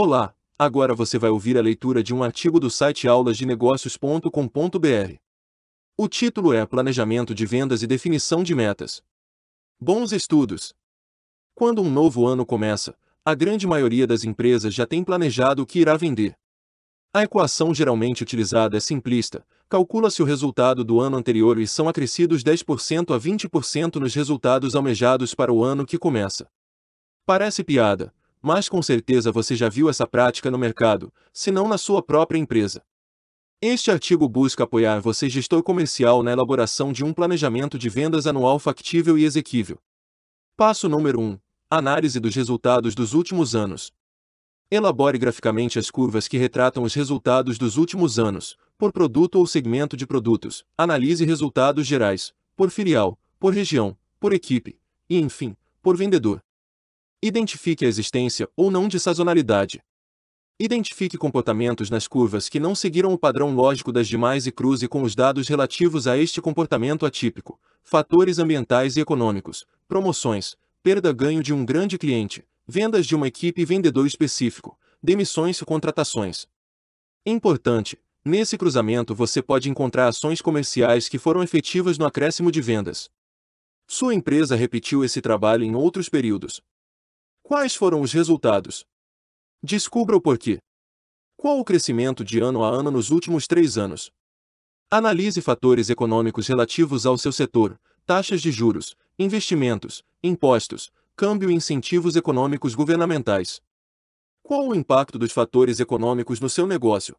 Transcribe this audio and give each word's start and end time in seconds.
Olá, 0.00 0.32
agora 0.56 0.94
você 0.94 1.18
vai 1.18 1.28
ouvir 1.28 1.58
a 1.58 1.60
leitura 1.60 2.04
de 2.04 2.14
um 2.14 2.22
artigo 2.22 2.60
do 2.60 2.70
site 2.70 3.08
aulasdenegócios.com.br. 3.08 5.14
O 5.96 6.08
título 6.08 6.52
é 6.52 6.64
Planejamento 6.64 7.34
de 7.34 7.44
Vendas 7.44 7.82
e 7.82 7.86
Definição 7.88 8.44
de 8.44 8.54
Metas. 8.54 9.02
Bons 9.80 10.12
estudos! 10.12 10.72
Quando 11.52 11.82
um 11.82 11.90
novo 11.90 12.28
ano 12.28 12.46
começa, 12.46 12.96
a 13.24 13.34
grande 13.34 13.66
maioria 13.66 14.06
das 14.06 14.22
empresas 14.22 14.72
já 14.72 14.86
tem 14.86 15.02
planejado 15.02 15.64
o 15.64 15.66
que 15.66 15.80
irá 15.80 15.96
vender. 15.96 16.38
A 17.12 17.24
equação 17.24 17.74
geralmente 17.74 18.22
utilizada 18.22 18.76
é 18.76 18.80
simplista, 18.80 19.44
calcula-se 19.68 20.22
o 20.22 20.24
resultado 20.24 20.84
do 20.84 21.00
ano 21.00 21.16
anterior 21.16 21.58
e 21.58 21.66
são 21.66 21.88
acrescidos 21.88 22.44
10% 22.44 23.12
a 23.12 23.18
20% 23.18 23.96
nos 23.96 24.14
resultados 24.14 24.76
almejados 24.76 25.34
para 25.34 25.52
o 25.52 25.64
ano 25.64 25.84
que 25.84 25.98
começa. 25.98 26.48
Parece 27.26 27.64
piada, 27.64 28.14
mas 28.42 28.68
com 28.68 28.80
certeza 28.82 29.32
você 29.32 29.54
já 29.56 29.68
viu 29.68 29.88
essa 29.88 30.06
prática 30.06 30.50
no 30.50 30.58
mercado, 30.58 31.12
se 31.32 31.50
não 31.50 31.68
na 31.68 31.78
sua 31.78 32.02
própria 32.02 32.38
empresa. 32.38 32.82
Este 33.60 33.90
artigo 33.90 34.28
busca 34.28 34.64
apoiar 34.64 35.00
você, 35.00 35.28
gestor 35.28 35.62
comercial, 35.62 36.22
na 36.22 36.30
elaboração 36.30 36.92
de 36.92 37.04
um 37.04 37.12
planejamento 37.12 37.76
de 37.76 37.88
vendas 37.88 38.26
anual 38.26 38.58
factível 38.58 39.18
e 39.18 39.24
exequível. 39.24 39.78
Passo 40.56 40.88
número 40.88 41.20
1: 41.20 41.38
Análise 41.68 42.20
dos 42.20 42.34
resultados 42.34 42.94
dos 42.94 43.14
últimos 43.14 43.56
anos. 43.56 43.92
Elabore 44.70 45.18
graficamente 45.18 45.78
as 45.78 45.90
curvas 45.90 46.28
que 46.28 46.38
retratam 46.38 46.82
os 46.82 46.94
resultados 46.94 47.58
dos 47.58 47.76
últimos 47.76 48.18
anos, 48.18 48.56
por 48.76 48.92
produto 48.92 49.36
ou 49.36 49.46
segmento 49.46 49.96
de 49.96 50.06
produtos. 50.06 50.64
Analise 50.76 51.24
resultados 51.24 51.86
gerais, 51.86 52.32
por 52.54 52.70
filial, 52.70 53.18
por 53.40 53.52
região, 53.52 53.96
por 54.20 54.32
equipe, 54.32 54.78
e 55.08 55.18
enfim, 55.18 55.56
por 55.82 55.96
vendedor. 55.96 56.42
Identifique 57.20 57.84
a 57.84 57.88
existência 57.88 58.48
ou 58.56 58.70
não 58.70 58.86
de 58.86 59.00
sazonalidade. 59.00 59.82
Identifique 60.56 61.18
comportamentos 61.18 61.90
nas 61.90 62.06
curvas 62.06 62.48
que 62.48 62.60
não 62.60 62.76
seguiram 62.76 63.12
o 63.12 63.18
padrão 63.18 63.56
lógico 63.56 63.90
das 63.90 64.06
demais 64.06 64.46
e 64.46 64.52
cruze 64.52 64.86
com 64.86 65.02
os 65.02 65.16
dados 65.16 65.48
relativos 65.48 66.06
a 66.06 66.16
este 66.16 66.40
comportamento 66.40 67.04
atípico, 67.04 67.60
fatores 67.82 68.38
ambientais 68.38 68.96
e 68.96 69.00
econômicos, 69.00 69.66
promoções, 69.88 70.56
perda-ganho 70.80 71.42
de 71.42 71.52
um 71.52 71.64
grande 71.64 71.98
cliente, 71.98 72.46
vendas 72.64 73.04
de 73.04 73.16
uma 73.16 73.26
equipe 73.26 73.62
e 73.62 73.64
vendedor 73.64 74.06
específico, 74.06 74.78
demissões 75.02 75.60
e 75.60 75.64
contratações. 75.64 76.46
Importante, 77.26 77.98
nesse 78.24 78.56
cruzamento 78.56 79.12
você 79.12 79.42
pode 79.42 79.68
encontrar 79.68 80.06
ações 80.06 80.40
comerciais 80.40 81.08
que 81.08 81.18
foram 81.18 81.42
efetivas 81.42 81.98
no 81.98 82.06
acréscimo 82.06 82.52
de 82.52 82.60
vendas. 82.60 83.10
Sua 83.88 84.14
empresa 84.14 84.54
repetiu 84.54 85.04
esse 85.04 85.20
trabalho 85.20 85.64
em 85.64 85.74
outros 85.74 86.08
períodos, 86.08 86.62
Quais 87.48 87.74
foram 87.74 88.02
os 88.02 88.12
resultados? 88.12 88.84
Descubra 89.62 90.14
o 90.14 90.20
porquê. 90.20 90.58
Qual 91.34 91.58
o 91.58 91.64
crescimento 91.64 92.22
de 92.22 92.40
ano 92.40 92.62
a 92.62 92.68
ano 92.68 92.90
nos 92.90 93.10
últimos 93.10 93.46
três 93.46 93.78
anos? 93.78 94.10
Analise 94.90 95.40
fatores 95.40 95.88
econômicos 95.88 96.46
relativos 96.46 97.06
ao 97.06 97.16
seu 97.16 97.32
setor, 97.32 97.80
taxas 98.04 98.42
de 98.42 98.52
juros, 98.52 98.94
investimentos, 99.18 100.04
impostos, 100.22 100.90
câmbio 101.16 101.50
e 101.50 101.54
incentivos 101.54 102.16
econômicos 102.16 102.74
governamentais. 102.74 103.62
Qual 104.42 104.68
o 104.68 104.74
impacto 104.74 105.18
dos 105.18 105.32
fatores 105.32 105.80
econômicos 105.80 106.40
no 106.40 106.50
seu 106.50 106.66
negócio? 106.66 107.16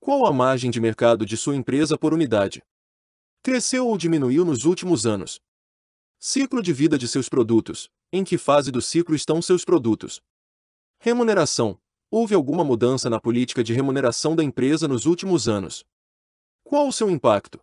Qual 0.00 0.24
a 0.24 0.32
margem 0.32 0.70
de 0.70 0.80
mercado 0.80 1.26
de 1.26 1.36
sua 1.36 1.54
empresa 1.54 1.98
por 1.98 2.14
unidade? 2.14 2.62
Cresceu 3.42 3.86
ou 3.86 3.98
diminuiu 3.98 4.46
nos 4.46 4.64
últimos 4.64 5.04
anos? 5.04 5.42
Ciclo 6.18 6.62
de 6.62 6.72
vida 6.72 6.96
de 6.96 7.06
seus 7.06 7.28
produtos, 7.28 7.90
em 8.12 8.22
que 8.22 8.36
fase 8.36 8.70
do 8.70 8.82
ciclo 8.82 9.14
estão 9.14 9.40
seus 9.40 9.64
produtos? 9.64 10.20
Remuneração. 11.00 11.80
Houve 12.10 12.34
alguma 12.34 12.62
mudança 12.62 13.08
na 13.08 13.18
política 13.18 13.64
de 13.64 13.72
remuneração 13.72 14.36
da 14.36 14.44
empresa 14.44 14.86
nos 14.86 15.06
últimos 15.06 15.48
anos? 15.48 15.82
Qual 16.62 16.86
o 16.86 16.92
seu 16.92 17.08
impacto? 17.08 17.58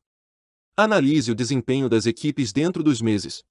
Analise 0.75 1.31
o 1.31 1.35
desempenho 1.35 1.87
das 1.87 2.07
equipes 2.07 2.51
dentro 2.51 2.81
dos 2.81 2.99
meses. 2.99 3.43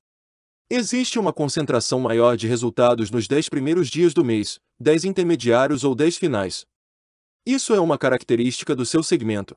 Existe 0.68 1.20
uma 1.20 1.32
concentração 1.32 2.00
maior 2.00 2.36
de 2.36 2.48
resultados 2.48 3.12
nos 3.12 3.28
10 3.28 3.48
primeiros 3.48 3.88
dias 3.88 4.12
do 4.12 4.24
mês, 4.24 4.58
10 4.80 5.04
intermediários 5.04 5.84
ou 5.84 5.94
10 5.94 6.16
finais. 6.16 6.66
Isso 7.46 7.72
é 7.72 7.80
uma 7.80 7.96
característica 7.96 8.74
do 8.74 8.84
seu 8.84 9.04
segmento. 9.04 9.56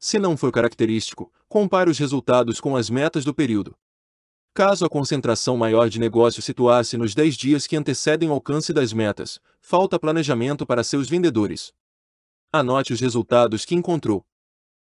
Se 0.00 0.18
não 0.18 0.34
for 0.34 0.50
característico, 0.50 1.30
compare 1.46 1.90
os 1.90 1.98
resultados 1.98 2.58
com 2.58 2.74
as 2.74 2.88
metas 2.88 3.24
do 3.24 3.34
período. 3.34 3.76
Caso 4.56 4.86
a 4.86 4.88
concentração 4.88 5.56
maior 5.56 5.88
de 5.88 5.98
negócio 5.98 6.40
situasse 6.40 6.96
nos 6.96 7.12
10 7.12 7.36
dias 7.36 7.66
que 7.66 7.74
antecedem 7.74 8.28
o 8.30 8.32
alcance 8.32 8.72
das 8.72 8.92
metas, 8.92 9.40
falta 9.60 9.98
planejamento 9.98 10.64
para 10.64 10.84
seus 10.84 11.08
vendedores. 11.08 11.72
Anote 12.52 12.92
os 12.92 13.00
resultados 13.00 13.64
que 13.64 13.74
encontrou. 13.74 14.24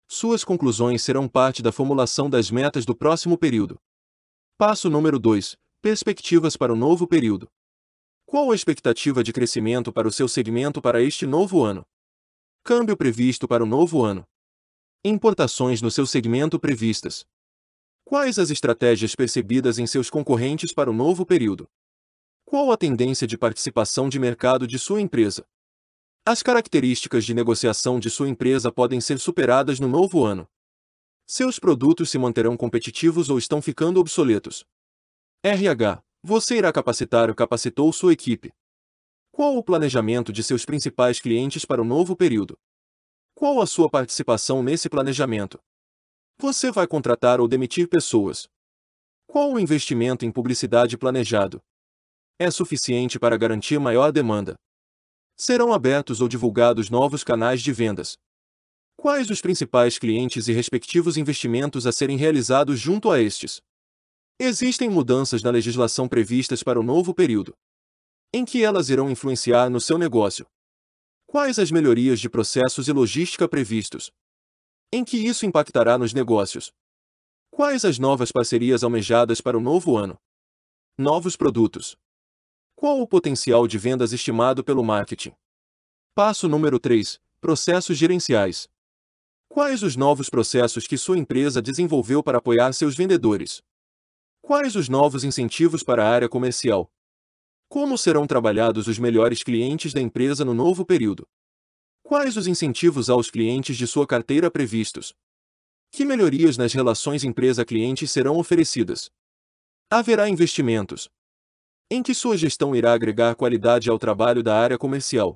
Suas 0.07 0.45
conclusões 0.45 1.03
serão 1.03 1.27
parte 1.27 1.61
da 1.61 1.73
formulação 1.73 2.29
das 2.29 2.49
metas 2.49 2.85
do 2.85 2.95
próximo 2.95 3.37
período. 3.37 3.77
Passo 4.57 4.89
número 4.89 5.19
2: 5.19 5.57
Perspectivas 5.81 6.55
para 6.55 6.71
o 6.71 6.75
novo 6.77 7.05
período. 7.05 7.51
Qual 8.25 8.51
a 8.51 8.55
expectativa 8.55 9.21
de 9.21 9.33
crescimento 9.33 9.91
para 9.91 10.07
o 10.07 10.11
seu 10.11 10.29
segmento 10.29 10.81
para 10.81 11.01
este 11.01 11.25
novo 11.25 11.65
ano? 11.65 11.85
Câmbio 12.63 12.95
previsto 12.95 13.45
para 13.45 13.61
o 13.61 13.67
novo 13.67 14.05
ano. 14.05 14.25
Importações 15.03 15.81
no 15.81 15.91
seu 15.91 16.05
segmento 16.05 16.57
previstas. 16.57 17.25
Quais 18.09 18.39
as 18.39 18.49
estratégias 18.49 19.13
percebidas 19.13 19.77
em 19.77 19.85
seus 19.85 20.09
concorrentes 20.09 20.73
para 20.73 20.89
o 20.89 20.93
novo 20.93 21.23
período? 21.23 21.69
Qual 22.43 22.71
a 22.71 22.75
tendência 22.75 23.27
de 23.27 23.37
participação 23.37 24.09
de 24.09 24.17
mercado 24.17 24.65
de 24.65 24.79
sua 24.79 24.99
empresa? 24.99 25.45
As 26.25 26.41
características 26.41 27.23
de 27.23 27.35
negociação 27.35 27.99
de 27.99 28.09
sua 28.09 28.27
empresa 28.27 28.71
podem 28.71 28.99
ser 28.99 29.19
superadas 29.19 29.79
no 29.79 29.87
novo 29.87 30.25
ano. 30.25 30.49
Seus 31.27 31.59
produtos 31.59 32.09
se 32.09 32.17
manterão 32.17 32.57
competitivos 32.57 33.29
ou 33.29 33.37
estão 33.37 33.61
ficando 33.61 33.99
obsoletos? 33.99 34.65
RH. 35.43 36.01
Você 36.23 36.57
irá 36.57 36.73
capacitar 36.73 37.29
ou 37.29 37.35
capacitou 37.35 37.93
sua 37.93 38.11
equipe? 38.11 38.51
Qual 39.31 39.55
o 39.55 39.63
planejamento 39.63 40.33
de 40.33 40.41
seus 40.41 40.65
principais 40.65 41.19
clientes 41.19 41.63
para 41.63 41.79
o 41.79 41.85
novo 41.85 42.15
período? 42.15 42.57
Qual 43.35 43.61
a 43.61 43.67
sua 43.67 43.87
participação 43.87 44.63
nesse 44.63 44.89
planejamento? 44.89 45.59
Você 46.41 46.71
vai 46.71 46.87
contratar 46.87 47.41
ou 47.41 47.49
demitir 47.49 47.89
pessoas. 47.89 48.47
Qual 49.27 49.51
o 49.51 49.59
investimento 49.59 50.23
em 50.23 50.31
publicidade 50.31 50.97
planejado? 50.97 51.61
É 52.39 52.49
suficiente 52.49 53.19
para 53.19 53.37
garantir 53.37 53.77
maior 53.77 54.09
demanda? 54.09 54.55
Serão 55.35 55.73
abertos 55.73 56.21
ou 56.21 56.29
divulgados 56.29 56.89
novos 56.89 57.25
canais 57.25 57.61
de 57.61 57.73
vendas? 57.73 58.15
Quais 58.95 59.29
os 59.29 59.41
principais 59.41 59.99
clientes 59.99 60.47
e 60.47 60.53
respectivos 60.53 61.17
investimentos 61.17 61.85
a 61.85 61.91
serem 61.91 62.15
realizados 62.15 62.79
junto 62.79 63.11
a 63.11 63.19
estes? 63.19 63.59
Existem 64.39 64.89
mudanças 64.89 65.43
na 65.43 65.49
legislação 65.49 66.07
previstas 66.07 66.63
para 66.63 66.79
o 66.79 66.83
novo 66.83 67.13
período. 67.13 67.53
Em 68.33 68.45
que 68.45 68.63
elas 68.63 68.89
irão 68.89 69.11
influenciar 69.11 69.69
no 69.69 69.81
seu 69.81 69.97
negócio? 69.97 70.45
Quais 71.27 71.59
as 71.59 71.69
melhorias 71.69 72.17
de 72.17 72.29
processos 72.29 72.87
e 72.87 72.93
logística 72.93 73.45
previstos? 73.45 74.09
Em 74.91 75.05
que 75.05 75.17
isso 75.17 75.45
impactará 75.45 75.99
nos 75.99 76.15
negócios? 76.15 76.71
Quais 77.51 77.85
as 77.85 77.99
novas 77.99 78.31
parcerias 78.31 78.83
almejadas 78.83 79.39
para 79.39 79.55
o 79.55 79.61
novo 79.61 79.95
ano? 79.95 80.17
Novos 80.97 81.35
produtos. 81.35 81.95
Qual 82.75 82.99
o 82.99 83.07
potencial 83.07 83.67
de 83.67 83.77
vendas 83.77 84.13
estimado 84.13 84.63
pelo 84.63 84.83
marketing? 84.83 85.31
Passo 86.15 86.47
número 86.47 86.79
3: 86.79 87.21
Processos 87.39 87.99
gerenciais. 87.99 88.67
Quais 89.47 89.83
os 89.83 89.95
novos 89.95 90.27
processos 90.27 90.87
que 90.87 90.97
sua 90.97 91.19
empresa 91.19 91.61
desenvolveu 91.61 92.23
para 92.23 92.39
apoiar 92.39 92.73
seus 92.73 92.95
vendedores? 92.95 93.61
Quais 94.41 94.75
os 94.75 94.89
novos 94.89 95.23
incentivos 95.23 95.83
para 95.83 96.03
a 96.03 96.09
área 96.09 96.27
comercial? 96.27 96.91
Como 97.67 97.95
serão 97.95 98.25
trabalhados 98.25 98.87
os 98.87 98.97
melhores 98.97 99.43
clientes 99.43 99.93
da 99.93 100.01
empresa 100.01 100.43
no 100.43 100.55
novo 100.55 100.83
período? 100.83 101.27
Quais 102.09 102.35
os 102.35 102.47
incentivos 102.47 103.07
aos 103.07 103.29
clientes 103.29 103.77
de 103.77 103.85
sua 103.85 104.07
carteira 104.07 104.49
previstos? 104.49 105.13
Que 105.91 106.03
melhorias 106.03 106.57
nas 106.57 106.73
relações 106.73 107.23
empresa-cliente 107.23 108.07
serão 108.07 108.39
oferecidas? 108.39 109.11
Haverá 109.91 110.27
investimentos. 110.27 111.07
Em 111.87 112.01
que 112.01 112.15
sua 112.15 112.35
gestão 112.35 112.75
irá 112.75 112.93
agregar 112.93 113.35
qualidade 113.35 113.91
ao 113.91 113.99
trabalho 113.99 114.41
da 114.41 114.59
área 114.59 114.75
comercial? 114.75 115.35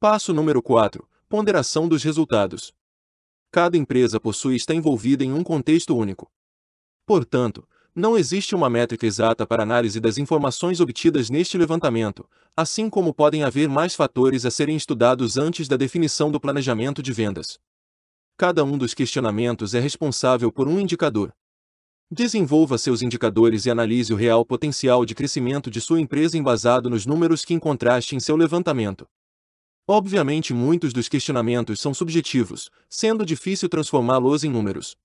Passo 0.00 0.34
número 0.34 0.60
4. 0.60 1.08
Ponderação 1.28 1.88
dos 1.88 2.02
resultados. 2.02 2.72
Cada 3.52 3.76
empresa 3.76 4.18
por 4.18 4.34
sua 4.34 4.56
está 4.56 4.74
envolvida 4.74 5.22
em 5.22 5.32
um 5.32 5.44
contexto 5.44 5.96
único. 5.96 6.28
Portanto, 7.06 7.68
não 7.94 8.18
existe 8.18 8.56
uma 8.56 8.68
métrica 8.68 9.06
exata 9.06 9.46
para 9.46 9.62
análise 9.62 10.00
das 10.00 10.18
informações 10.18 10.80
obtidas 10.80 11.30
neste 11.30 11.56
levantamento, 11.56 12.28
assim 12.56 12.90
como 12.90 13.14
podem 13.14 13.44
haver 13.44 13.68
mais 13.68 13.94
fatores 13.94 14.44
a 14.44 14.50
serem 14.50 14.74
estudados 14.74 15.36
antes 15.36 15.68
da 15.68 15.76
definição 15.76 16.30
do 16.30 16.40
planejamento 16.40 17.00
de 17.00 17.12
vendas. 17.12 17.58
Cada 18.36 18.64
um 18.64 18.76
dos 18.76 18.94
questionamentos 18.94 19.74
é 19.74 19.80
responsável 19.80 20.50
por 20.50 20.66
um 20.66 20.80
indicador. 20.80 21.32
Desenvolva 22.10 22.78
seus 22.78 23.00
indicadores 23.00 23.64
e 23.64 23.70
analise 23.70 24.12
o 24.12 24.16
real 24.16 24.44
potencial 24.44 25.04
de 25.04 25.14
crescimento 25.14 25.70
de 25.70 25.80
sua 25.80 26.00
empresa 26.00 26.36
embasado 26.36 26.90
nos 26.90 27.06
números 27.06 27.44
que 27.44 27.54
encontraste 27.54 28.16
em 28.16 28.20
seu 28.20 28.36
levantamento. 28.36 29.06
Obviamente, 29.86 30.52
muitos 30.52 30.92
dos 30.92 31.08
questionamentos 31.08 31.78
são 31.78 31.94
subjetivos, 31.94 32.70
sendo 32.88 33.24
difícil 33.24 33.68
transformá-los 33.68 34.42
em 34.42 34.50
números. 34.50 34.96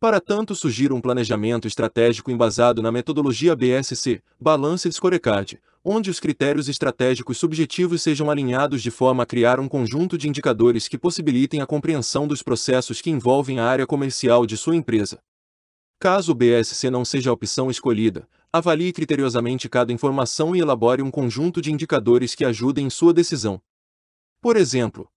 Para 0.00 0.20
tanto, 0.20 0.54
sugiro 0.54 0.94
um 0.94 1.00
planejamento 1.00 1.66
estratégico 1.66 2.30
embasado 2.30 2.80
na 2.80 2.92
metodologia 2.92 3.56
BSC, 3.56 4.22
Balanced 4.40 4.92
Scorecard, 4.92 5.60
onde 5.84 6.08
os 6.08 6.20
critérios 6.20 6.68
estratégicos 6.68 7.36
subjetivos 7.36 8.00
sejam 8.00 8.30
alinhados 8.30 8.80
de 8.80 8.92
forma 8.92 9.24
a 9.24 9.26
criar 9.26 9.58
um 9.58 9.66
conjunto 9.66 10.16
de 10.16 10.28
indicadores 10.28 10.86
que 10.86 10.96
possibilitem 10.96 11.60
a 11.60 11.66
compreensão 11.66 12.28
dos 12.28 12.44
processos 12.44 13.00
que 13.00 13.10
envolvem 13.10 13.58
a 13.58 13.66
área 13.66 13.88
comercial 13.88 14.46
de 14.46 14.56
sua 14.56 14.76
empresa. 14.76 15.18
Caso 15.98 16.30
o 16.30 16.34
BSC 16.34 16.90
não 16.90 17.04
seja 17.04 17.30
a 17.30 17.32
opção 17.32 17.68
escolhida, 17.68 18.28
avalie 18.52 18.92
criteriosamente 18.92 19.68
cada 19.68 19.92
informação 19.92 20.54
e 20.54 20.60
elabore 20.60 21.02
um 21.02 21.10
conjunto 21.10 21.60
de 21.60 21.72
indicadores 21.72 22.36
que 22.36 22.44
ajudem 22.44 22.86
em 22.86 22.90
sua 22.90 23.12
decisão. 23.12 23.60
Por 24.40 24.56
exemplo, 24.56 25.10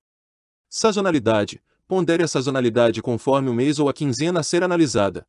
sazonalidade, 0.68 1.62
pondere 1.92 2.24
a 2.24 2.28
sazonalidade 2.28 3.02
conforme 3.02 3.50
o 3.50 3.54
mês 3.54 3.78
ou 3.78 3.90
a 3.90 3.94
quinzena 3.94 4.40
a 4.40 4.44
ser 4.44 4.64
analisada. 4.64 5.28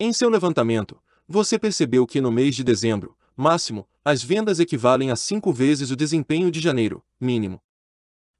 Em 0.00 0.12
seu 0.12 0.28
levantamento, 0.28 1.00
você 1.28 1.60
percebeu 1.60 2.04
que 2.04 2.20
no 2.20 2.32
mês 2.32 2.56
de 2.56 2.64
dezembro, 2.64 3.16
máximo, 3.36 3.88
as 4.04 4.20
vendas 4.20 4.58
equivalem 4.58 5.12
a 5.12 5.14
cinco 5.14 5.52
vezes 5.52 5.92
o 5.92 5.94
desempenho 5.94 6.50
de 6.50 6.58
janeiro, 6.58 7.04
mínimo. 7.20 7.62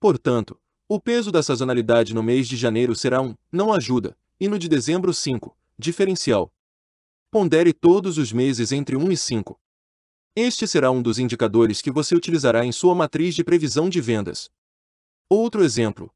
Portanto, 0.01 0.61
o 0.89 1.01
peso 1.01 1.31
da 1.31 1.41
sazonalidade 1.41 2.13
no 2.13 2.21
mês 2.21 2.49
de 2.49 2.57
janeiro 2.57 2.97
será 2.97 3.23
1, 3.23 3.37
não 3.53 3.73
ajuda, 3.73 4.19
e 4.41 4.49
no 4.49 4.59
de 4.59 4.69
dezembro 4.69 5.15
5, 5.15 5.57
diferencial. 5.79 6.53
Pondere 7.31 7.73
todos 7.73 8.19
os 8.19 8.33
meses 8.33 8.73
entre 8.73 8.97
1 8.97 9.13
e 9.13 9.17
5. 9.17 9.57
Este 10.35 10.67
será 10.67 10.91
um 10.91 11.01
dos 11.01 11.17
indicadores 11.17 11.81
que 11.81 11.93
você 11.93 12.17
utilizará 12.17 12.67
em 12.67 12.73
sua 12.73 12.93
matriz 12.93 13.37
de 13.37 13.45
previsão 13.45 13.89
de 13.89 14.01
vendas. 14.01 14.51
Outro 15.31 15.63
exemplo, 15.63 16.13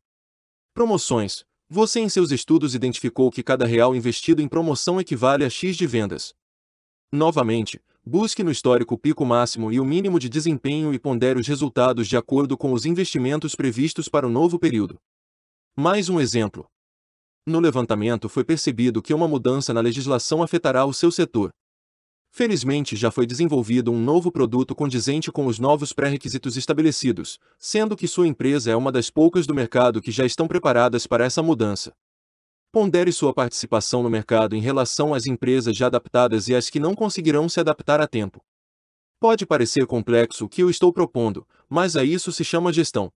Promoções. 0.73 1.45
Você 1.69 1.99
em 1.99 2.09
seus 2.09 2.31
estudos 2.31 2.77
identificou 2.77 3.31
que 3.31 3.43
cada 3.43 3.67
real 3.67 3.95
investido 3.95 4.41
em 4.41 4.49
promoção 4.49 5.01
equivale 5.01 5.45
a 5.45 5.51
X 5.51 5.77
de 5.77 5.85
vendas. 5.85 6.33
Novamente, 7.13 7.81
busque 8.07 8.45
no 8.45 8.53
histórico 8.53 8.95
o 8.95 8.99
pico 8.99 9.25
máximo 9.25 9.73
e 9.73 9.81
o 9.81 9.85
mínimo 9.85 10.19
de 10.21 10.29
desempenho 10.29 10.95
e 10.95 10.99
pondere 10.99 11.41
os 11.41 11.49
resultados 11.49 12.07
de 12.07 12.17
acordo 12.17 12.57
com 12.57 12.73
os 12.73 12.87
investimentos 12.87 13.57
previstos 13.57 14.09
para 14.09 14.27
o 14.27 14.31
novo 14.31 14.61
período. 14.61 14.97
Mais 15.77 16.09
um 16.09 16.21
exemplo. 16.21 16.69
No 17.45 17.59
levantamento 17.59 18.29
foi 18.29 18.45
percebido 18.45 19.03
que 19.03 19.13
uma 19.13 19.27
mudança 19.27 19.75
na 19.75 19.81
legislação 19.81 20.41
afetará 20.41 20.85
o 20.85 20.93
seu 20.93 21.11
setor. 21.11 21.51
Felizmente 22.33 22.95
já 22.95 23.11
foi 23.11 23.27
desenvolvido 23.27 23.91
um 23.91 24.01
novo 24.01 24.31
produto 24.31 24.75
condizente 24.75 25.33
com 25.33 25.47
os 25.47 25.59
novos 25.59 25.93
pré-requisitos 25.93 26.57
estabelecidos, 26.57 27.41
sendo 27.59 27.97
que 27.97 28.07
sua 28.07 28.29
empresa 28.29 28.71
é 28.71 28.77
uma 28.77 28.93
das 28.93 29.11
poucas 29.11 29.47
do 29.47 29.55
mercado 29.55 30.01
que 30.01 30.13
já 30.13 30.25
estão 30.25 30.47
preparadas 30.47 31.07
para 31.09 31.25
essa 31.25 31.43
mudança. 31.43 31.93
Pondere 32.73 33.11
sua 33.11 33.35
participação 33.35 34.01
no 34.01 34.09
mercado 34.09 34.55
em 34.55 34.61
relação 34.61 35.13
às 35.13 35.27
empresas 35.27 35.77
já 35.77 35.87
adaptadas 35.87 36.47
e 36.47 36.55
às 36.55 36.71
que 36.71 36.79
não 36.79 36.95
conseguirão 36.95 37.49
se 37.49 37.59
adaptar 37.59 38.01
a 38.01 38.07
tempo. 38.07 38.41
Pode 39.19 39.45
parecer 39.45 39.85
complexo 39.87 40.45
o 40.45 40.49
que 40.49 40.63
eu 40.63 40.71
estou 40.71 40.93
propondo, 40.93 41.45
mas 41.69 41.97
a 41.97 42.05
isso 42.05 42.31
se 42.31 42.45
chama 42.45 42.73
gestão. 42.73 43.13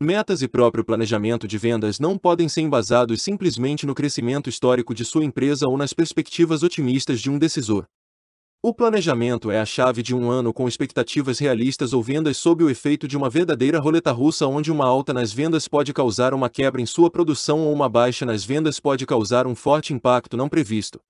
Metas 0.00 0.42
e 0.42 0.48
próprio 0.48 0.84
planejamento 0.84 1.48
de 1.48 1.58
vendas 1.58 1.98
não 1.98 2.16
podem 2.16 2.48
ser 2.48 2.60
embasados 2.60 3.20
simplesmente 3.20 3.84
no 3.84 3.96
crescimento 3.96 4.48
histórico 4.48 4.94
de 4.94 5.04
sua 5.04 5.24
empresa 5.24 5.66
ou 5.66 5.76
nas 5.76 5.92
perspectivas 5.92 6.62
otimistas 6.62 7.20
de 7.20 7.28
um 7.28 7.36
decisor. 7.36 7.84
O 8.60 8.74
planejamento 8.74 9.52
é 9.52 9.60
a 9.60 9.64
chave 9.64 10.02
de 10.02 10.12
um 10.12 10.28
ano 10.28 10.52
com 10.52 10.66
expectativas 10.66 11.38
realistas 11.38 11.92
ou 11.92 12.02
vendas 12.02 12.38
sob 12.38 12.64
o 12.64 12.68
efeito 12.68 13.06
de 13.06 13.16
uma 13.16 13.30
verdadeira 13.30 13.78
roleta 13.78 14.10
russa 14.10 14.48
onde 14.48 14.72
uma 14.72 14.84
alta 14.84 15.12
nas 15.12 15.32
vendas 15.32 15.68
pode 15.68 15.92
causar 15.92 16.34
uma 16.34 16.50
quebra 16.50 16.82
em 16.82 16.86
sua 16.86 17.08
produção 17.08 17.60
ou 17.60 17.72
uma 17.72 17.88
baixa 17.88 18.26
nas 18.26 18.44
vendas 18.44 18.80
pode 18.80 19.06
causar 19.06 19.46
um 19.46 19.54
forte 19.54 19.94
impacto 19.94 20.36
não 20.36 20.48
previsto. 20.48 21.00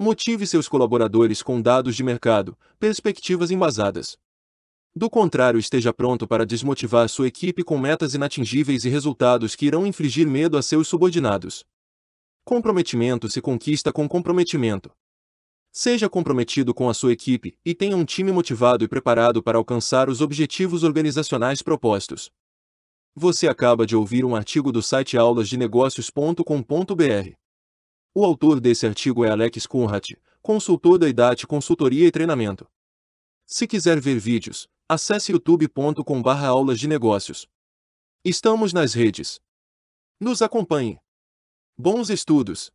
Motive 0.00 0.46
seus 0.46 0.68
colaboradores 0.68 1.42
com 1.42 1.60
dados 1.60 1.96
de 1.96 2.04
mercado, 2.04 2.56
perspectivas 2.78 3.50
embasadas. 3.50 4.16
Do 4.94 5.10
contrário, 5.10 5.58
esteja 5.58 5.92
pronto 5.92 6.28
para 6.28 6.46
desmotivar 6.46 7.08
sua 7.08 7.26
equipe 7.26 7.64
com 7.64 7.76
metas 7.76 8.14
inatingíveis 8.14 8.84
e 8.84 8.88
resultados 8.88 9.56
que 9.56 9.66
irão 9.66 9.84
infligir 9.84 10.28
medo 10.28 10.56
a 10.56 10.62
seus 10.62 10.86
subordinados. 10.86 11.64
Comprometimento 12.44 13.28
se 13.28 13.40
conquista 13.40 13.92
com 13.92 14.08
comprometimento. 14.08 14.92
Seja 15.70 16.08
comprometido 16.08 16.74
com 16.74 16.88
a 16.88 16.94
sua 16.94 17.12
equipe 17.12 17.56
e 17.64 17.74
tenha 17.74 17.96
um 17.96 18.04
time 18.04 18.32
motivado 18.32 18.84
e 18.84 18.88
preparado 18.88 19.42
para 19.42 19.58
alcançar 19.58 20.08
os 20.08 20.20
objetivos 20.20 20.82
organizacionais 20.82 21.62
propostos. 21.62 22.30
Você 23.14 23.48
acaba 23.48 23.86
de 23.86 23.96
ouvir 23.96 24.24
um 24.24 24.34
artigo 24.34 24.72
do 24.72 24.82
site 24.82 25.16
aulasdenegócios.com.br. 25.16 27.36
O 28.14 28.24
autor 28.24 28.60
desse 28.60 28.86
artigo 28.86 29.24
é 29.24 29.30
Alex 29.30 29.66
Kunrat, 29.66 30.16
consultor 30.40 30.98
da 30.98 31.08
IDAT 31.08 31.46
Consultoria 31.46 32.06
e 32.06 32.10
Treinamento. 32.10 32.66
Se 33.46 33.66
quiser 33.66 34.00
ver 34.00 34.18
vídeos, 34.18 34.68
acesse 34.88 35.32
youtube.com/aulas 35.32 36.78
de 36.78 36.88
negócios. 36.88 37.46
Estamos 38.24 38.72
nas 38.72 38.94
redes. 38.94 39.40
Nos 40.20 40.42
acompanhe. 40.42 40.98
Bons 41.76 42.10
estudos! 42.10 42.72